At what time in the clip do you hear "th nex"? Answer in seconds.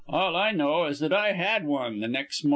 1.99-2.43